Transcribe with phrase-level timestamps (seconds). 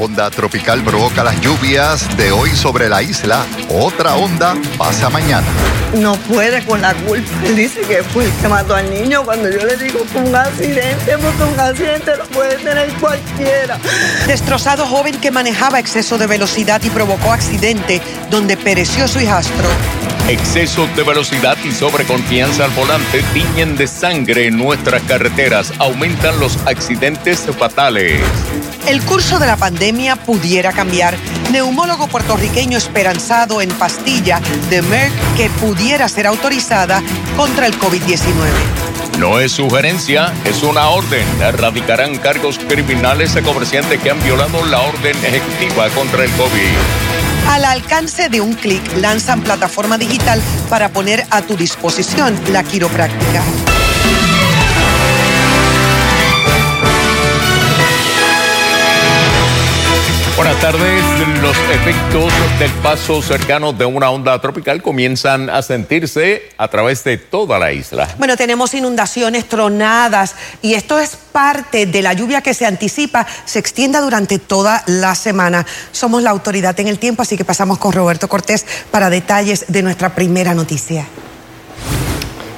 [0.00, 3.44] onda tropical provoca las lluvias de hoy sobre la isla.
[3.68, 5.46] Otra onda pasa mañana.
[5.94, 7.30] No puede con la culpa.
[7.44, 9.24] Él dice que fue el que mató al niño.
[9.24, 13.78] Cuando yo le digo que un accidente, porque un accidente lo puede tener cualquiera.
[14.26, 19.68] Destrozado joven que manejaba exceso de velocidad y provocó accidente donde pereció su hijastro.
[20.28, 25.72] Exceso de velocidad y sobreconfianza al volante tiñen de sangre en nuestras carreteras.
[25.78, 28.20] Aumentan los accidentes fatales.
[28.88, 31.14] El curso de la pandemia pudiera cambiar.
[31.52, 37.02] Neumólogo puertorriqueño esperanzado en pastilla de Merck que pudiera ser autorizada
[37.36, 38.48] contra el COVID-19.
[39.18, 41.26] No es sugerencia, es una orden.
[41.42, 47.48] Erradicarán cargos criminales a comerciantes que han violado la orden ejecutiva contra el COVID.
[47.50, 53.42] Al alcance de un clic lanzan plataforma digital para poner a tu disposición la quiropráctica.
[60.38, 61.02] Buenas tardes.
[61.42, 67.18] Los efectos del paso cercano de una onda tropical comienzan a sentirse a través de
[67.18, 68.06] toda la isla.
[68.18, 73.58] Bueno, tenemos inundaciones, tronadas y esto es parte de la lluvia que se anticipa se
[73.58, 75.66] extienda durante toda la semana.
[75.90, 79.82] Somos la autoridad en el tiempo, así que pasamos con Roberto Cortés para detalles de
[79.82, 81.04] nuestra primera noticia.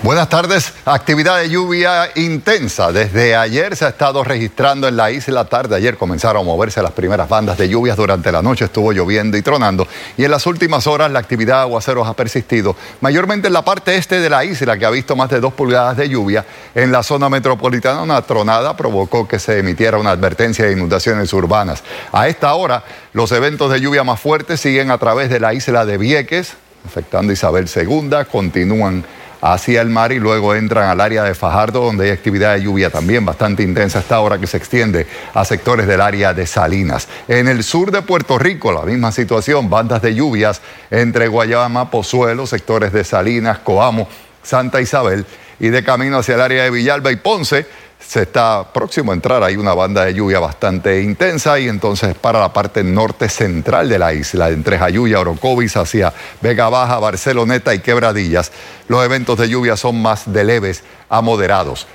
[0.02, 0.72] Buenas tardes.
[0.86, 2.90] Actividad de lluvia intensa.
[2.90, 5.76] Desde ayer se ha estado registrando en la isla tarde.
[5.76, 7.98] Ayer comenzaron a moverse las primeras bandas de lluvias.
[7.98, 9.86] Durante la noche estuvo lloviendo y tronando.
[10.16, 13.94] Y en las últimas horas la actividad de aguaceros ha persistido, mayormente en la parte
[13.94, 16.46] este de la isla, que ha visto más de dos pulgadas de lluvia.
[16.74, 21.82] En la zona metropolitana, una tronada provocó que se emitiera una advertencia de inundaciones urbanas.
[22.10, 25.84] A esta hora, los eventos de lluvia más fuertes siguen a través de la isla
[25.84, 26.54] de Vieques,
[26.86, 29.04] afectando Isabel II, continúan
[29.40, 32.90] hacia el mar y luego entran al área de Fajardo donde hay actividad de lluvia
[32.90, 37.08] también bastante intensa esta hora que se extiende a sectores del área de Salinas.
[37.28, 42.46] En el sur de Puerto Rico la misma situación, bandas de lluvias entre Guayama, Pozuelo,
[42.46, 44.08] sectores de Salinas, Coamo,
[44.42, 45.26] Santa Isabel
[45.58, 47.66] y de camino hacia el área de Villalba y Ponce
[48.00, 52.40] se está próximo a entrar, hay una banda de lluvia bastante intensa y entonces para
[52.40, 57.80] la parte norte central de la isla, entre Jayuya, Orocovis, hacia Vega Baja, Barceloneta y
[57.80, 58.50] Quebradillas,
[58.88, 61.86] los eventos de lluvia son más de leves a moderados.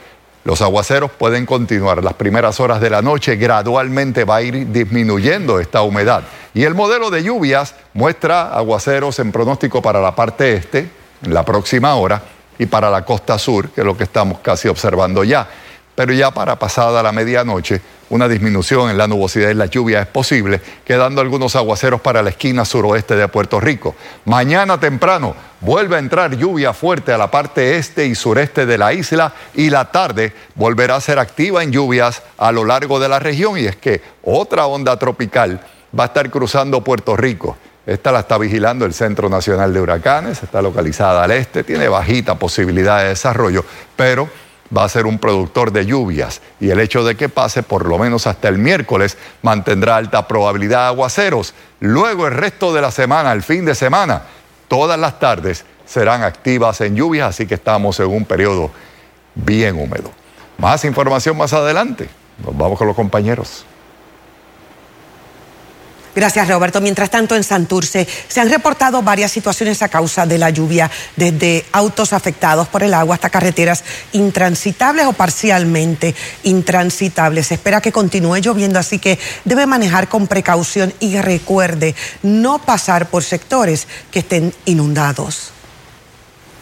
[0.46, 5.60] Los aguaceros pueden continuar las primeras horas de la noche, gradualmente va a ir disminuyendo
[5.60, 6.24] esta humedad.
[6.54, 10.88] Y el modelo de lluvias muestra aguaceros en pronóstico para la parte este,
[11.24, 12.22] en la próxima hora,
[12.58, 15.48] y para la costa sur, que es lo que estamos casi observando ya
[15.96, 20.08] pero ya para pasada la medianoche una disminución en la nubosidad y la lluvia es
[20.08, 23.96] posible, quedando algunos aguaceros para la esquina suroeste de Puerto Rico.
[24.26, 28.94] Mañana temprano vuelve a entrar lluvia fuerte a la parte este y sureste de la
[28.94, 33.20] isla y la tarde volverá a ser activa en lluvias a lo largo de la
[33.20, 35.60] región y es que otra onda tropical
[35.98, 37.58] va a estar cruzando Puerto Rico.
[37.86, 42.34] Esta la está vigilando el Centro Nacional de Huracanes, está localizada al este, tiene bajita
[42.34, 43.64] posibilidad de desarrollo,
[43.96, 44.28] pero
[44.76, 47.98] va a ser un productor de lluvias y el hecho de que pase por lo
[47.98, 51.54] menos hasta el miércoles mantendrá alta probabilidad de aguaceros.
[51.80, 54.24] Luego el resto de la semana, el fin de semana,
[54.68, 58.72] todas las tardes serán activas en lluvias, así que estamos en un periodo
[59.36, 60.12] bien húmedo.
[60.58, 62.10] Más información más adelante.
[62.44, 63.66] Nos vamos con los compañeros.
[66.16, 66.80] Gracias, Roberto.
[66.80, 71.66] Mientras tanto, en Santurce se han reportado varias situaciones a causa de la lluvia, desde
[71.74, 73.84] autos afectados por el agua hasta carreteras
[74.14, 77.48] intransitables o parcialmente intransitables.
[77.48, 83.10] Se espera que continúe lloviendo, así que debe manejar con precaución y recuerde no pasar
[83.10, 85.55] por sectores que estén inundados.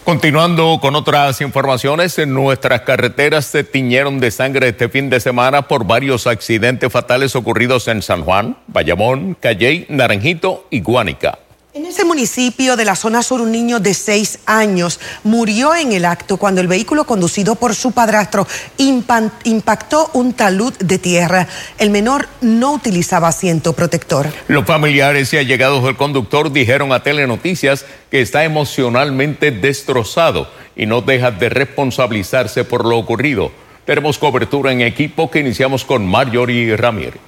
[0.06, 5.88] Continuando con otras informaciones, nuestras carreteras se tiñeron de sangre este fin de semana por
[5.88, 11.40] varios accidentes fatales ocurridos en San Juan, Bayamón, Calley, Naranjito y Guánica.
[11.76, 16.06] En ese municipio de la zona sur, un niño de seis años murió en el
[16.06, 18.46] acto cuando el vehículo conducido por su padrastro
[18.78, 21.48] impactó un talud de tierra.
[21.80, 24.28] El menor no utilizaba asiento protector.
[24.48, 31.02] Los familiares y allegados del conductor dijeron a Telenoticias que está emocionalmente destrozado y no
[31.02, 33.52] deja de responsabilizarse por lo ocurrido.
[33.84, 37.20] Tenemos cobertura en equipo que iniciamos con Marjorie Ramírez.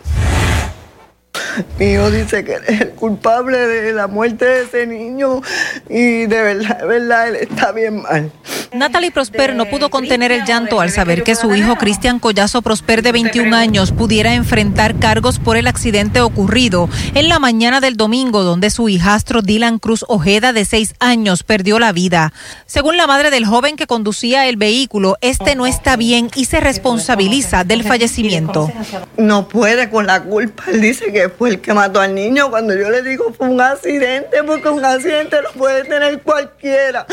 [1.80, 5.42] Mi dice que es el culpable de la muerte de ese niño
[5.90, 8.31] y de verdad, de verdad, él está bien mal.
[8.75, 13.01] Natalie Prosper no pudo contener el llanto al saber que su hijo Cristian Collazo Prosper
[13.01, 18.44] de 21 años pudiera enfrentar cargos por el accidente ocurrido en la mañana del domingo
[18.44, 22.33] donde su hijastro Dylan Cruz Ojeda de 6 años perdió la vida.
[22.66, 26.60] Según la madre del joven que conducía el vehículo, este no está bien y se
[26.60, 28.69] responsabiliza del fallecimiento.
[29.16, 30.66] No puede con la culpa.
[30.68, 32.50] Él dice que fue el que mató al niño.
[32.50, 37.06] Cuando yo le digo fue un accidente, porque un accidente lo puede tener cualquiera.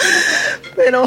[0.75, 1.07] Pero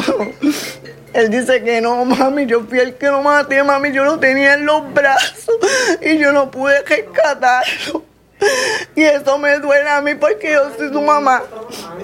[1.13, 4.55] él dice que no, mami, yo fui el que lo maté, mami, yo lo tenía
[4.55, 5.55] en los brazos
[6.01, 8.03] y yo no pude rescatarlo.
[8.95, 11.41] Y eso me duele a mí porque yo soy su mamá.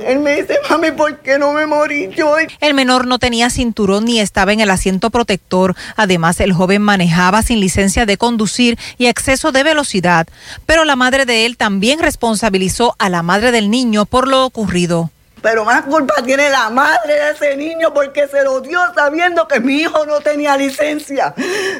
[0.06, 2.36] Él me dice, mami, ¿por qué no me morí yo?
[2.62, 5.76] El menor no tenía cinturón ni estaba en el asiento protector.
[5.98, 10.28] Además, el joven manejaba sin licencia de conducir y exceso de velocidad.
[10.66, 15.12] Pero la madre de él también responsabilizó a la madre del niño por lo ocurrido.
[15.42, 19.60] Pero más culpa tiene la madre de ese niño porque se lo dio sabiendo que
[19.60, 21.34] mi hijo no tenía licencia.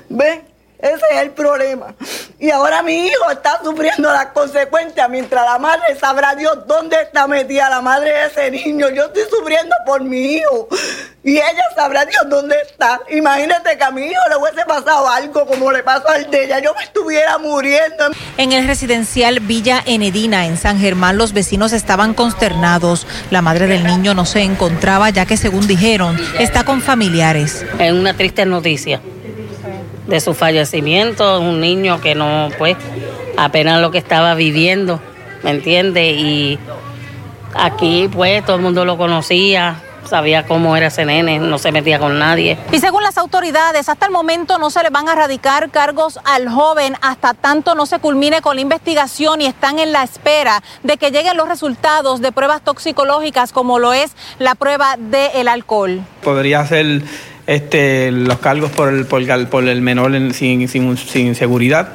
[0.10, 0.51] ¿Ven?
[0.82, 1.94] Ese es el problema.
[2.40, 7.28] Y ahora mi hijo está sufriendo las consecuencias mientras la madre sabrá Dios dónde está
[7.28, 8.90] metida la madre de ese niño.
[8.90, 10.68] Yo estoy sufriendo por mi hijo.
[11.24, 13.00] Y ella sabrá Dios dónde está.
[13.12, 16.60] Imagínate que a mi hijo le hubiese pasado algo como le pasó al de ella.
[16.60, 18.06] Yo me estuviera muriendo.
[18.38, 23.06] En el residencial Villa Enedina, en San Germán, los vecinos estaban consternados.
[23.30, 27.64] La madre del niño no se encontraba ya que, según dijeron, está con familiares.
[27.78, 29.00] Es una triste noticia
[30.12, 32.76] de su fallecimiento, un niño que no, pues,
[33.38, 35.00] apenas lo que estaba viviendo,
[35.42, 36.12] ¿me entiende?
[36.12, 36.60] Y
[37.56, 41.98] aquí, pues, todo el mundo lo conocía, sabía cómo era ese nene, no se metía
[41.98, 42.58] con nadie.
[42.74, 46.50] Y según las autoridades, hasta el momento no se le van a radicar cargos al
[46.50, 50.98] joven hasta tanto no se culmine con la investigación y están en la espera de
[50.98, 56.02] que lleguen los resultados de pruebas toxicológicas como lo es la prueba del alcohol.
[56.22, 57.04] Podría ser
[57.52, 61.90] este, los cargos por el, por, el menor sin, sin, sin, seguridad.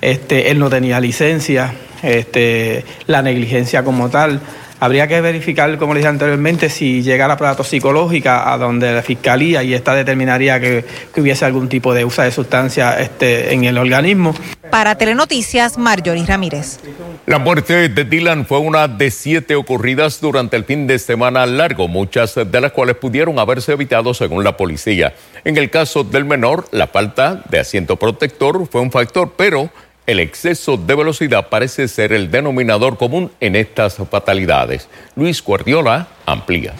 [0.00, 4.40] Este, él no tenía licencia, este, la negligencia como tal.
[4.78, 9.02] Habría que verificar, como le dije anteriormente, si llega la prueba toxicológica a donde la
[9.02, 10.84] fiscalía y esta determinaría que,
[11.16, 14.34] hubiese algún tipo de uso de sustancia este, en el organismo.
[14.70, 16.78] Para Telenoticias, Marjorie Ramírez.
[17.24, 21.88] La muerte de Dylan fue una de siete ocurridas durante el fin de semana largo,
[21.88, 25.14] muchas de las cuales pudieron haberse evitado según la policía.
[25.44, 29.70] En el caso del menor, la falta de asiento protector fue un factor, pero
[30.06, 34.88] el exceso de velocidad parece ser el denominador común en estas fatalidades.
[35.16, 36.74] Luis Guardiola amplía.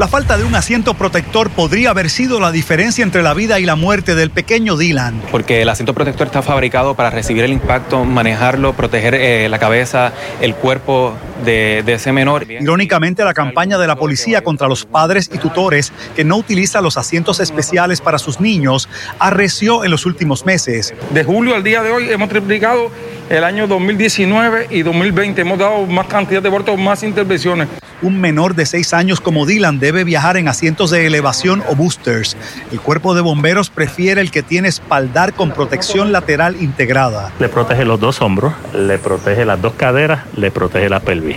[0.00, 3.66] La falta de un asiento protector podría haber sido la diferencia entre la vida y
[3.66, 5.20] la muerte del pequeño Dylan.
[5.30, 10.14] Porque el asiento protector está fabricado para recibir el impacto, manejarlo, proteger eh, la cabeza,
[10.40, 11.14] el cuerpo
[11.44, 12.50] de, ese menor.
[12.50, 16.96] Irónicamente, la campaña de la policía contra los padres y tutores que no utilizan los
[16.96, 18.88] asientos especiales para sus niños
[19.18, 20.94] arreció en los últimos meses.
[21.10, 22.90] De julio al día de hoy hemos triplicado
[23.28, 25.42] el año 2019 y 2020.
[25.42, 27.68] Hemos dado más cantidad de abortos, más intervenciones.
[28.02, 32.36] Un menor de seis años como Dylan debe viajar en asientos de elevación o boosters.
[32.72, 37.32] El cuerpo de bomberos prefiere el que tiene espaldar con protección lateral integrada.
[37.38, 41.36] Le protege los dos hombros, le protege las dos caderas, le protege la pelvis.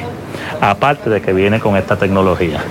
[0.61, 2.63] Aparte de que viene con esta tecnología.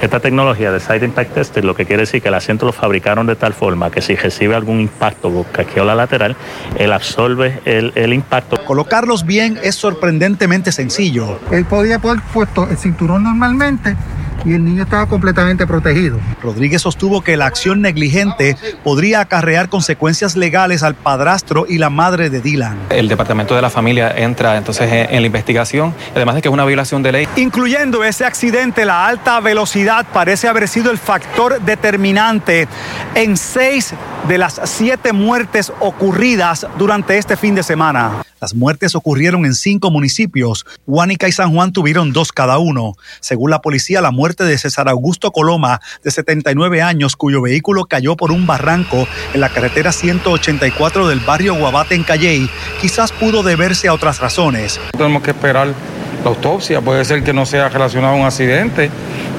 [0.00, 3.26] Esta tecnología de Side Impact Tester lo que quiere decir que el asiento lo fabricaron
[3.26, 6.36] de tal forma que si recibe algún impacto o la lateral,
[6.76, 8.56] él absorbe el, el impacto.
[8.64, 11.40] Colocarlos bien es sorprendentemente sencillo.
[11.50, 13.96] Él podía poner puesto el cinturón normalmente
[14.44, 16.18] y el niño estaba completamente protegido.
[16.48, 22.30] Rodríguez sostuvo que la acción negligente podría acarrear consecuencias legales al padrastro y la madre
[22.30, 22.78] de Dylan.
[22.88, 26.64] El departamento de la familia entra entonces en, la investigación, además de que es una
[26.64, 27.28] violación de ley.
[27.36, 32.66] Incluyendo ese accidente, la alta velocidad parece haber sido el factor determinante
[33.14, 33.92] en seis
[34.26, 38.22] de las siete muertes ocurridas durante este fin de semana.
[38.40, 40.64] Las muertes ocurrieron en cinco municipios.
[40.86, 42.94] Huánica y San Juan tuvieron dos cada uno.
[43.20, 48.16] Según la policía, la muerte de César Augusto Coloma, de 79 años, cuyo vehículo cayó
[48.16, 52.48] por un barranco en la carretera 184 del barrio Guabate en Calley,
[52.80, 54.80] quizás pudo deberse a otras razones.
[54.92, 55.74] Tenemos que esperar
[56.22, 56.80] la autopsia.
[56.80, 58.90] Puede ser que no sea relacionado a un accidente.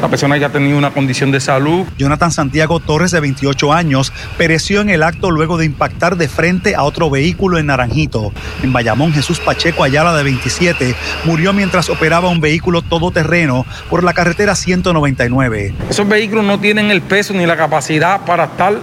[0.02, 1.86] La persona ya ha tenido una condición de salud.
[1.98, 6.76] Jonathan Santiago Torres, de 28 años, pereció en el acto luego de impactar de frente
[6.76, 8.32] a otro vehículo en Naranjito.
[8.64, 10.96] En Bayamón, Jesús Pacheco Ayala, de 27,
[11.26, 15.74] murió mientras operaba un vehículo todoterreno por la carretera 199.
[15.90, 18.80] Esos vehículos no tienen el peso ni la capacidad para estar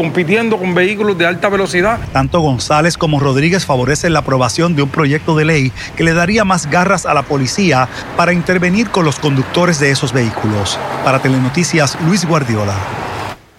[0.00, 1.98] compitiendo con vehículos de alta velocidad.
[2.14, 6.42] Tanto González como Rodríguez favorecen la aprobación de un proyecto de ley que le daría
[6.42, 10.78] más garras a la policía para intervenir con los conductores de esos vehículos.
[11.04, 12.76] Para Telenoticias, Luis Guardiola.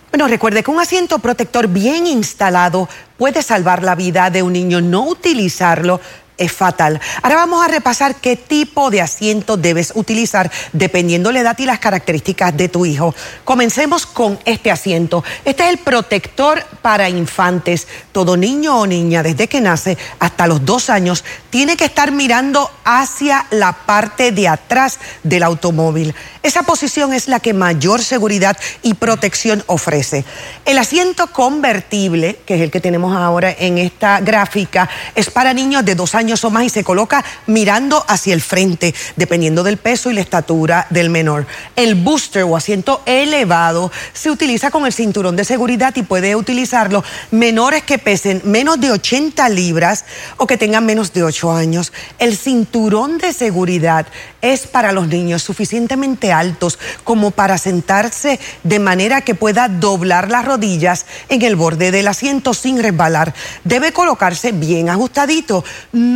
[0.10, 4.82] Bueno, recuerde que un asiento protector bien instalado puede salvar la vida de un niño.
[4.82, 6.02] No utilizarlo
[6.42, 7.00] es fatal.
[7.22, 11.80] Ahora vamos a repasar qué tipo de asiento debes utilizar dependiendo la edad y las
[11.80, 13.14] características de tu hijo.
[13.44, 15.24] Comencemos con este asiento.
[15.46, 17.88] Este es el protector para infantes.
[18.12, 22.72] Todo niño o niña desde que nace hasta los dos años tiene que estar mirando
[22.84, 26.16] hacia la parte de atrás del automóvil.
[26.42, 30.26] Esa posición es la que mayor seguridad y protección ofrece.
[30.66, 35.86] El asiento convertible, que es el que tenemos ahora en esta gráfica, es para niños
[35.86, 40.10] de dos años o más y se coloca mirando hacia el frente, dependiendo del peso
[40.10, 41.46] y la estatura del menor.
[41.76, 47.04] El booster o asiento elevado se utiliza con el cinturón de seguridad y puede utilizarlo
[47.32, 50.06] menores que pesen menos de 80 libras
[50.38, 51.92] o que tengan menos de 8 años.
[52.20, 54.08] El cinturón de seguridad
[54.42, 60.46] es para los niños suficientemente altos como para sentarse de manera que pueda doblar las
[60.46, 63.34] rodillas en el borde del asiento sin resbalar.
[63.64, 65.64] Debe colocarse bien ajustadito,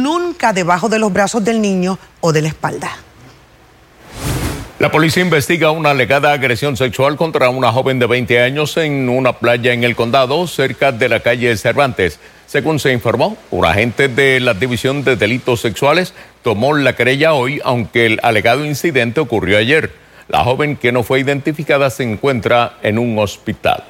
[0.01, 2.91] nunca debajo de los brazos del niño o de la espalda.
[4.77, 9.33] La policía investiga una alegada agresión sexual contra una joven de 20 años en una
[9.33, 12.19] playa en el condado cerca de la calle Cervantes.
[12.45, 17.61] Según se informó, un agente de la División de Delitos Sexuales tomó la querella hoy,
[17.63, 19.91] aunque el alegado incidente ocurrió ayer.
[20.27, 23.85] La joven que no fue identificada se encuentra en un hospital.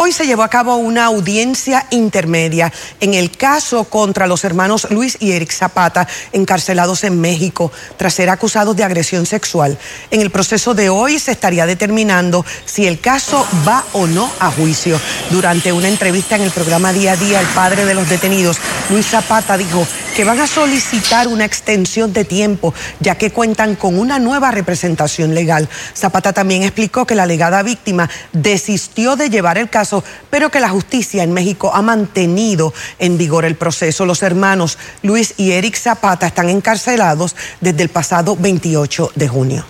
[0.00, 5.16] Hoy se llevó a cabo una audiencia intermedia en el caso contra los hermanos Luis
[5.18, 9.76] y Eric Zapata, encarcelados en México tras ser acusados de agresión sexual.
[10.12, 14.52] En el proceso de hoy se estaría determinando si el caso va o no a
[14.52, 15.00] juicio.
[15.30, 18.58] Durante una entrevista en el programa Día a Día, el padre de los detenidos,
[18.90, 19.84] Luis Zapata, dijo
[20.18, 25.32] que van a solicitar una extensión de tiempo, ya que cuentan con una nueva representación
[25.32, 25.68] legal.
[25.94, 30.70] Zapata también explicó que la alegada víctima desistió de llevar el caso pero que la
[30.70, 34.06] justicia en México ha mantenido en vigor el proceso.
[34.06, 39.64] Los hermanos Luis y Eric Zapata están encarcelados desde el pasado 28 de junio.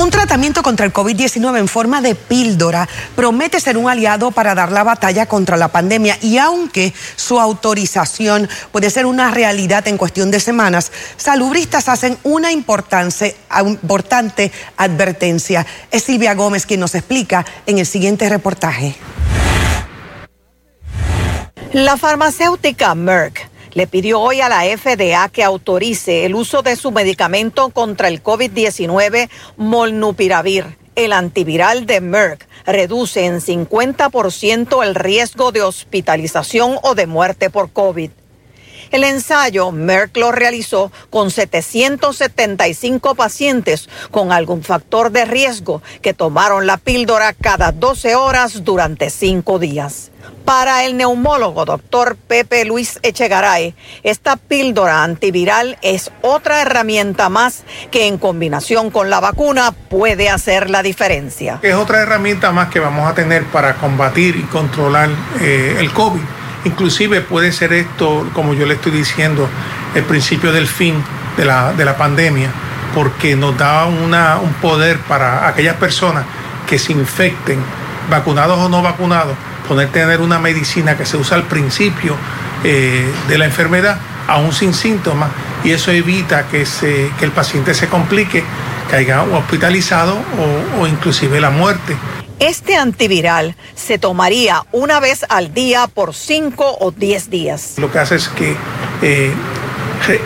[0.00, 4.72] Un tratamiento contra el COVID-19 en forma de píldora promete ser un aliado para dar
[4.72, 10.30] la batalla contra la pandemia y aunque su autorización puede ser una realidad en cuestión
[10.30, 13.36] de semanas, salubristas hacen una importante
[14.78, 15.66] advertencia.
[15.90, 18.96] Es Silvia Gómez quien nos explica en el siguiente reportaje.
[21.74, 26.90] La farmacéutica Merck le pidió hoy a la FDA que autorice el uso de su
[26.90, 30.78] medicamento contra el COVID-19 Molnupiravir.
[30.96, 37.70] El antiviral de Merck reduce en 50% el riesgo de hospitalización o de muerte por
[37.70, 38.10] COVID.
[38.90, 46.66] El ensayo Merck lo realizó con 775 pacientes con algún factor de riesgo que tomaron
[46.66, 50.10] la píldora cada 12 horas durante cinco días.
[50.44, 58.08] Para el neumólogo doctor Pepe Luis Echegaray, esta píldora antiviral es otra herramienta más que
[58.08, 61.60] en combinación con la vacuna puede hacer la diferencia.
[61.62, 66.39] Es otra herramienta más que vamos a tener para combatir y controlar eh, el COVID.
[66.64, 69.48] Inclusive puede ser esto, como yo le estoy diciendo,
[69.94, 70.94] el principio del fin
[71.36, 72.50] de la, de la pandemia,
[72.94, 76.24] porque nos da un poder para aquellas personas
[76.68, 77.58] que se infecten,
[78.10, 79.36] vacunados o no vacunados,
[79.66, 82.16] poder tener una medicina que se usa al principio
[82.64, 83.98] eh, de la enfermedad,
[84.28, 85.30] aún sin síntomas,
[85.64, 88.44] y eso evita que, se, que el paciente se complique,
[88.90, 91.96] caiga hospitalizado o, o inclusive la muerte.
[92.40, 97.74] Este antiviral se tomaría una vez al día por 5 o 10 días.
[97.76, 98.56] Lo que hace es que
[99.02, 99.30] eh,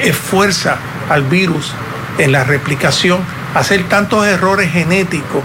[0.00, 0.78] esfuerza
[1.11, 1.73] al virus
[2.18, 3.18] en la replicación,
[3.54, 5.42] hacer tantos errores genéticos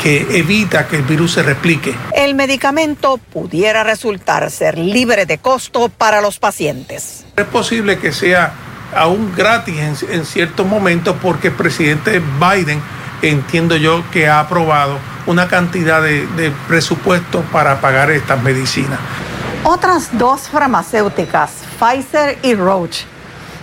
[0.00, 1.92] que evita que el virus se replique.
[2.14, 7.24] El medicamento pudiera resultar ser libre de costo para los pacientes.
[7.36, 8.52] Es posible que sea
[8.94, 12.80] aún gratis en, en ciertos momentos porque el presidente Biden
[13.22, 18.98] entiendo yo que ha aprobado una cantidad de, de presupuesto para pagar estas medicinas.
[19.64, 23.04] Otras dos farmacéuticas, Pfizer y Roche,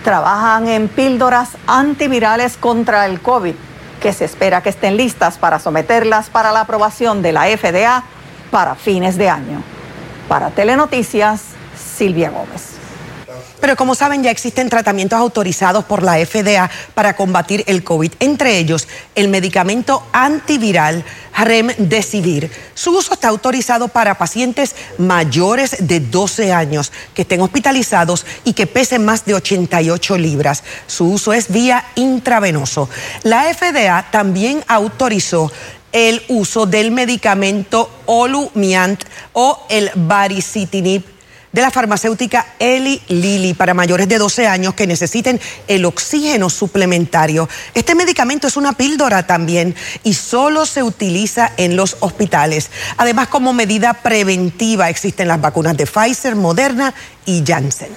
[0.02, 3.54] trabajan en píldoras antivirales contra el COVID
[4.00, 8.02] que se espera que estén listas para someterlas para la aprobación de la FDA
[8.50, 9.62] para fines de año.
[10.26, 11.42] Para Telenoticias,
[11.76, 12.80] Silvia Gómez.
[13.60, 18.58] Pero como saben, ya existen tratamientos autorizados por la FDA para combatir el COVID, entre
[18.58, 21.04] ellos el medicamento antiviral
[21.44, 22.50] Remdesivir.
[22.74, 28.66] Su uso está autorizado para pacientes mayores de 12 años que estén hospitalizados y que
[28.66, 30.62] pesen más de 88 libras.
[30.86, 32.88] Su uso es vía intravenoso.
[33.22, 35.50] La FDA también autorizó
[35.92, 41.02] el uso del medicamento Olumiant o el baricitinib
[41.52, 47.48] de la farmacéutica Eli Lilly para mayores de 12 años que necesiten el oxígeno suplementario.
[47.74, 52.70] Este medicamento es una píldora también y solo se utiliza en los hospitales.
[52.96, 56.94] Además, como medida preventiva existen las vacunas de Pfizer, Moderna
[57.26, 57.90] y Janssen.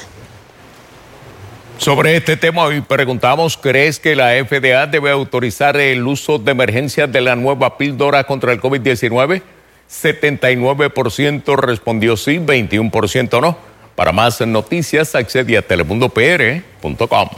[1.78, 7.08] Sobre este tema hoy preguntamos, ¿crees que la FDA debe autorizar el uso de emergencia
[7.08, 9.42] de la nueva píldora contra el COVID-19?
[9.90, 13.58] 79% respondió sí, 21% no.
[13.96, 17.30] Para más noticias, accede a telemundopr.com.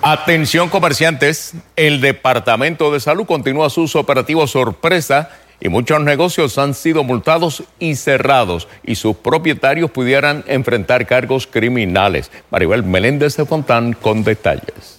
[0.00, 5.30] Atención comerciantes, el Departamento de Salud continúa sus operativos sorpresa
[5.60, 12.30] y muchos negocios han sido multados y cerrados y sus propietarios pudieran enfrentar cargos criminales.
[12.50, 14.97] Maribel Meléndez de Fontán con detalles.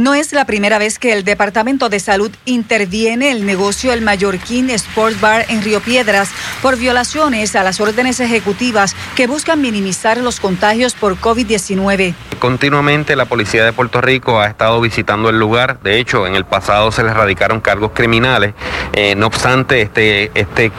[0.00, 4.70] No es la primera vez que el Departamento de Salud interviene el negocio El Mallorquín
[4.70, 6.30] Sports Bar en Río Piedras
[6.62, 12.14] por violaciones a las órdenes ejecutivas que buscan minimizar los contagios por COVID-19.
[12.38, 15.80] Continuamente la policía de Puerto Rico ha estado visitando el lugar.
[15.82, 18.54] De hecho, en el pasado se les radicaron cargos criminales.
[18.94, 20.72] Eh, no obstante, este, este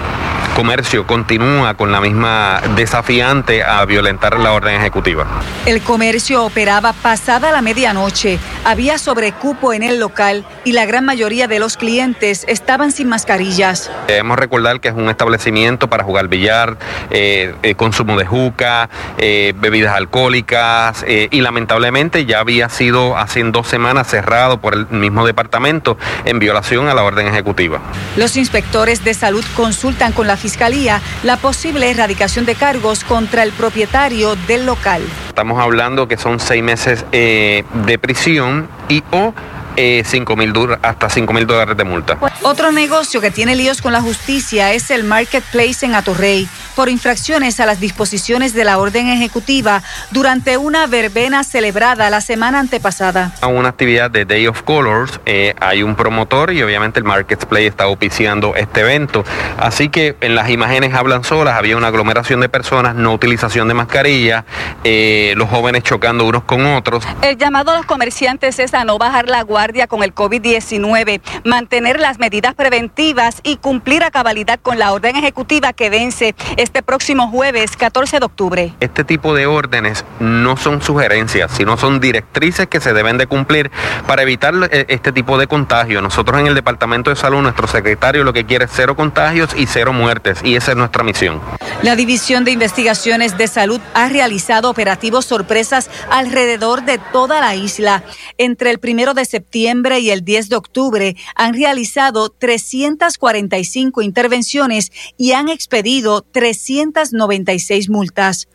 [0.55, 5.27] comercio continúa con la misma desafiante a violentar la orden ejecutiva.
[5.65, 11.47] El comercio operaba pasada la medianoche, había sobrecupo en el local y la gran mayoría
[11.47, 13.91] de los clientes estaban sin mascarillas.
[14.07, 16.77] Debemos recordar que es un establecimiento para jugar billar,
[17.09, 23.67] eh, eh, consumo de juca, eh, bebidas alcohólicas y lamentablemente ya había sido hace dos
[23.67, 27.81] semanas cerrado por el mismo departamento en violación a la orden ejecutiva.
[28.17, 33.51] Los inspectores de salud consultan con la Fiscalía la posible erradicación de cargos contra el
[33.51, 35.03] propietario del local.
[35.27, 39.33] Estamos hablando que son seis meses eh, de prisión y o
[39.75, 40.03] eh,
[40.37, 42.17] mil hasta 5 mil dólares de multa.
[42.41, 47.59] Otro negocio que tiene líos con la justicia es el Marketplace en Atorrey por infracciones
[47.59, 53.33] a las disposiciones de la orden ejecutiva durante una verbena celebrada la semana antepasada.
[53.41, 57.67] A una actividad de Day of Colors, eh, hay un promotor y obviamente el Marketplace
[57.67, 59.23] está oficiando este evento.
[59.57, 63.73] Así que en las imágenes hablan solas, había una aglomeración de personas, no utilización de
[63.73, 64.45] mascarilla,
[64.83, 67.03] eh, los jóvenes chocando unos con otros.
[67.21, 71.99] El llamado a los comerciantes es a no bajar la guardia con el COVID-19, mantener
[71.99, 77.29] las medidas preventivas y cumplir a cabalidad con la orden ejecutiva que vence este próximo
[77.29, 78.73] jueves 14 de octubre.
[78.79, 83.71] Este tipo de órdenes no son sugerencias, sino son directrices que se deben de cumplir
[84.07, 86.01] para evitar eh, este tipo de contagio.
[86.01, 89.65] Nosotros en el Departamento de Salud, nuestro secretario lo que quiere es cero contagios y
[89.65, 91.41] cero muertes, y esa es nuestra misión.
[91.81, 98.03] La División de Investigaciones de Salud ha realizado operativos sorpresas alrededor de toda la isla.
[98.37, 105.31] Entre el primero de septiembre y el 10 de octubre han realizado 345 intervenciones y
[105.31, 106.21] han expedido
[106.53, 108.47] 396 multas.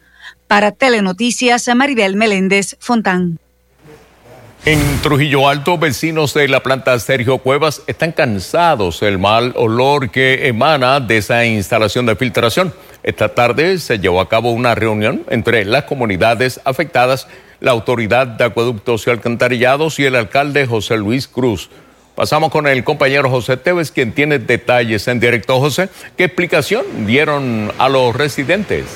[0.46, 3.38] Para Telenoticias, Maribel Meléndez Fontán.
[4.64, 10.48] En Trujillo Alto, vecinos de la planta Sergio Cuevas están cansados del mal olor que
[10.48, 12.74] emana de esa instalación de filtración.
[13.04, 17.28] Esta tarde se llevó a cabo una reunión entre las comunidades afectadas
[17.60, 21.70] la Autoridad de Acueductos y Alcantarillados y el alcalde José Luis Cruz.
[22.16, 25.60] Pasamos con el compañero José Tevez, quien tiene detalles en directo.
[25.60, 28.86] José, ¿qué explicación dieron a los residentes?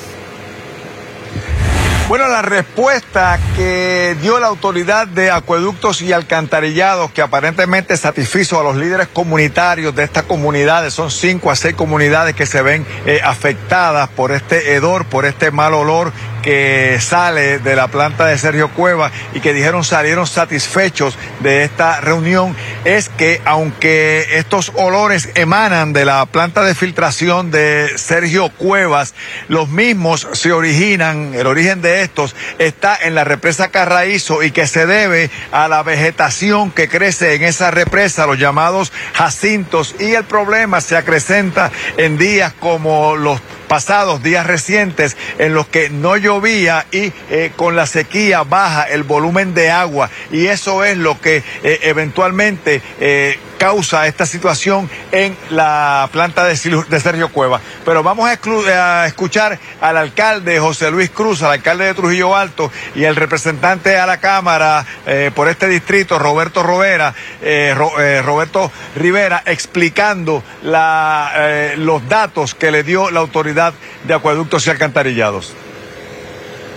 [2.09, 8.63] Bueno, la respuesta que dio la autoridad de acueductos y alcantarillados, que aparentemente satisfizo a
[8.63, 13.21] los líderes comunitarios de estas comunidades, son cinco a seis comunidades que se ven eh,
[13.23, 18.69] afectadas por este hedor, por este mal olor que sale de la planta de Sergio
[18.69, 25.93] Cueva y que dijeron salieron satisfechos de esta reunión es que aunque estos olores emanan
[25.93, 29.13] de la planta de filtración de Sergio Cuevas,
[29.47, 34.67] los mismos se originan, el origen de estos está en la represa Carraízo y que
[34.67, 40.23] se debe a la vegetación que crece en esa represa, los llamados jacintos, y el
[40.23, 46.87] problema se acrecenta en días como los pasados días recientes en los que no llovía
[46.91, 50.09] y eh, con la sequía baja el volumen de agua.
[50.29, 56.55] Y eso es lo que eh, eventualmente eh, causa esta situación en la planta de,
[56.55, 57.61] Sergio Cueva.
[57.85, 63.03] Pero vamos a, escuchar al alcalde José Luis Cruz, al alcalde de Trujillo Alto y
[63.03, 70.41] el representante a la Cámara eh, por este distrito, Roberto eh, eh, Roberto Rivera, explicando
[70.63, 73.75] los datos que le dio la autoridad
[74.07, 75.53] de acueductos y alcantarillados.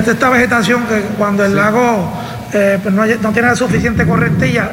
[0.07, 2.13] Esta vegetación que cuando el lago
[2.53, 4.71] pues no, tiene la suficiente correntilla,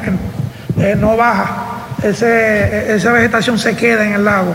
[0.98, 4.54] no baja ese, esa vegetación se queda en el lago.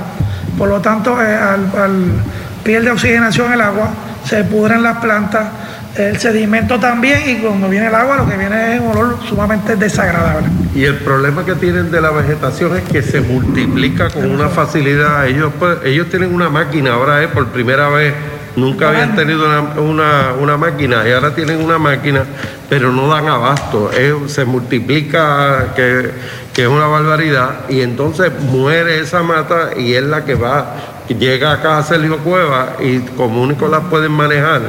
[0.57, 2.21] Por lo tanto, eh, al,
[2.63, 3.89] pierde oxigenación el agua,
[4.25, 5.47] se pudren las plantas,
[5.95, 9.75] el sedimento también y cuando viene el agua lo que viene es un olor sumamente
[9.75, 10.47] desagradable.
[10.75, 15.27] Y el problema que tienen de la vegetación es que se multiplica con una facilidad.
[15.27, 18.13] Ellos, pues, ellos tienen una máquina, ahora es por primera vez
[18.57, 19.45] Nunca habían tenido
[19.77, 22.23] una, máquina y ahora tienen una máquina,
[22.67, 23.91] pero no dan abasto.
[24.25, 26.09] se multiplica, que,
[26.55, 30.75] es una barbaridad, y entonces muere esa mata y es la que va,
[31.07, 34.61] llega acá a Sergio Cueva y como único la pueden manejar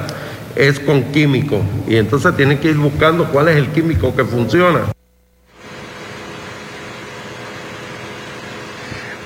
[0.55, 1.61] es con químicos.
[1.89, 4.81] Y entonces tienen que ir buscando cuál es el químico que funciona.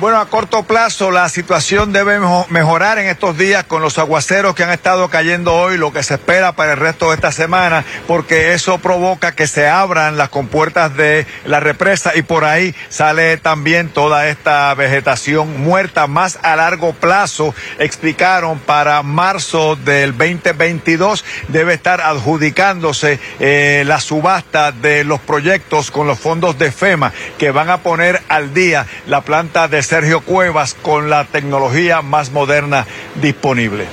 [0.02, 4.64] Bueno, a corto plazo la situación debe mejorar en estos días con los aguaceros que
[4.64, 8.52] han estado cayendo hoy, lo que se espera para el resto de esta semana, porque
[8.52, 13.90] eso provoca que se abran las compuertas de la represa y por ahí sale también
[13.90, 17.54] toda esta vegetación muerta más a largo plazo.
[17.78, 26.08] Explicaron para marzo del 2022 debe estar adjudicándose eh, la subasta de los proyectos con
[26.08, 30.72] los fondos de FEMA que van a poner al día la planta de Sergio Cuevas
[30.72, 32.86] con la tecnología más moderna
[33.20, 33.84] disponible.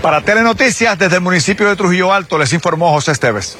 [0.00, 3.58] Para Telenoticias, desde el municipio de Trujillo Alto, les informó José Esteves.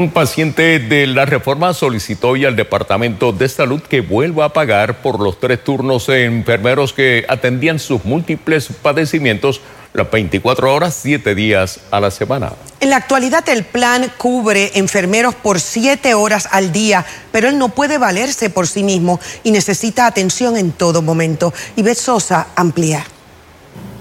[0.00, 5.02] Un paciente de la reforma solicitó hoy al Departamento de Salud que vuelva a pagar
[5.02, 9.60] por los tres turnos de enfermeros que atendían sus múltiples padecimientos
[9.92, 12.52] las 24 horas, 7 días a la semana.
[12.80, 17.68] En la actualidad el plan cubre enfermeros por 7 horas al día, pero él no
[17.68, 21.52] puede valerse por sí mismo y necesita atención en todo momento.
[21.76, 23.04] Y Sosa amplía.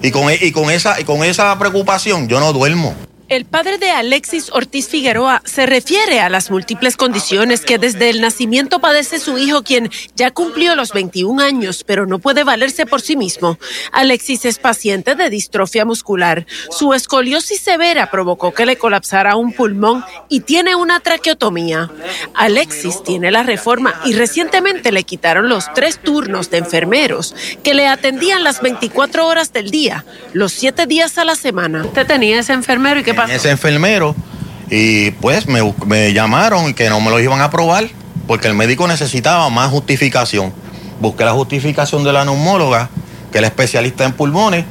[0.01, 2.95] Y con, y con, esa, y con esa preocupación yo no duermo.
[3.29, 8.21] El padre de Alexis Ortiz Figueroa se refiere a las múltiples condiciones que desde el
[8.21, 13.01] nacimiento padece su hijo, quien ya cumplió los 21 años, pero no puede valerse por
[13.01, 13.59] sí mismo.
[13.91, 16.47] Alexis es paciente de distrofia muscular.
[16.71, 21.91] Su escoliosis severa provocó que le colapsara un pulmón y tiene una traqueotomía.
[22.33, 27.85] Alexis tiene la reforma y recientemente le quitaron los tres turnos de enfermeros que le
[27.85, 31.83] atendían las 24 horas del día, los siete días a la semana.
[31.85, 34.15] ¿Usted tenía ese enfermero y qué ese enfermero
[34.69, 37.89] y pues me, me llamaron que no me lo iban a aprobar
[38.27, 40.53] porque el médico necesitaba más justificación.
[40.99, 42.89] Busqué la justificación de la neumóloga,
[43.31, 44.65] que es la especialista en pulmones,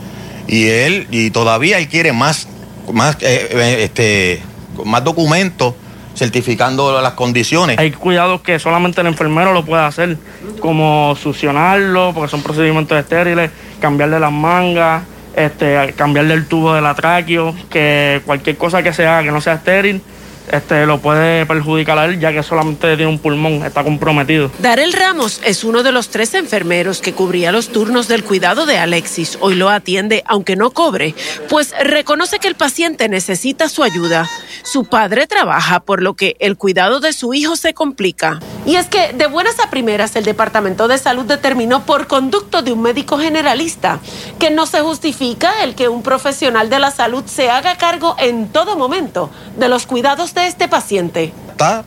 [0.46, 2.46] y él, y todavía él quiere más,
[2.92, 4.42] más, eh, eh, este,
[4.84, 5.74] más documentos
[6.14, 7.78] certificando las condiciones.
[7.78, 10.18] Hay cuidados que solamente el enfermero lo puede hacer,
[10.61, 15.02] como succionarlo, porque son procedimientos estériles, cambiarle las mangas,
[15.38, 19.55] este, cambiarle el tubo de la tráqueo, que cualquier cosa que sea que no sea
[19.55, 20.03] estéril,
[20.51, 24.51] este, lo puede perjudicar a él, ya que solamente tiene un pulmón, está comprometido.
[24.59, 28.79] Darel Ramos es uno de los tres enfermeros que cubría los turnos del cuidado de
[28.79, 29.38] Alexis.
[29.40, 31.14] Hoy lo atiende, aunque no cobre,
[31.48, 34.29] pues reconoce que el paciente necesita su ayuda.
[34.70, 38.38] Su padre trabaja, por lo que el cuidado de su hijo se complica.
[38.66, 42.72] Y es que, de buenas a primeras, el Departamento de Salud determinó por conducto de
[42.72, 43.98] un médico generalista
[44.38, 48.48] que no se justifica el que un profesional de la salud se haga cargo en
[48.48, 51.33] todo momento de los cuidados este paciente?
[51.48, 51.87] Está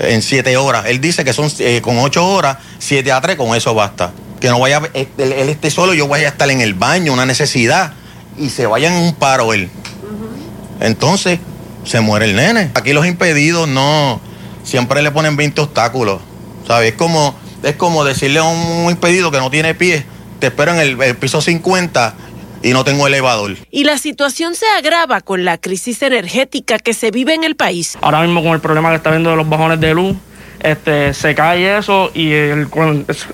[0.00, 0.86] en siete horas.
[0.86, 4.10] Él dice que son eh, con ocho horas, siete a tres, con eso basta.
[4.40, 7.24] Que no vaya, él, él, esté solo, yo vaya a estar en el baño, una
[7.24, 7.92] necesidad,
[8.36, 9.70] y se vaya en un paro él.
[10.80, 11.38] Entonces,
[11.84, 12.70] se muere el nene.
[12.74, 14.20] Aquí los impedidos no,
[14.64, 16.20] siempre le ponen 20 obstáculos.
[16.66, 16.92] ¿Sabes?
[16.92, 20.04] Es como, es como decirle a un impedido que no tiene pie,
[20.38, 22.14] te espero en el, el piso 50
[22.62, 23.56] y no tengo elevador.
[23.70, 27.96] Y la situación se agrava con la crisis energética que se vive en el país.
[28.00, 30.16] Ahora mismo con el problema que está viendo de los bajones de luz,
[30.60, 32.32] este, se cae eso y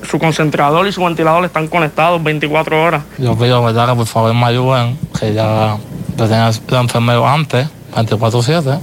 [0.09, 3.03] su concentrador y su ventilador están conectados 24 horas.
[3.19, 3.89] Yo pido ¿verdad?
[3.91, 5.77] que por favor me ayuden, que ya
[6.17, 8.79] yo tenía enfermero antes, 24-7,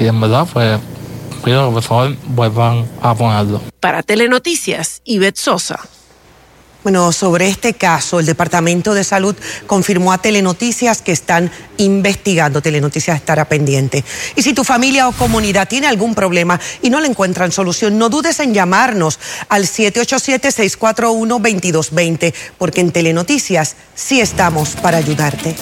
[0.00, 0.78] y en verdad pues
[1.44, 3.62] pido que por favor vuelvan a ponerlo.
[3.80, 5.78] Para Telenoticias, Ivette Sosa.
[6.82, 9.34] Bueno, sobre este caso, el Departamento de Salud
[9.66, 12.60] confirmó a Telenoticias que están investigando.
[12.60, 14.04] Telenoticias estará pendiente.
[14.36, 18.10] Y si tu familia o comunidad tiene algún problema y no le encuentran solución, no
[18.10, 19.18] dudes en llamarnos
[19.48, 25.56] al 787-641-2220, porque en Telenoticias sí estamos para ayudarte.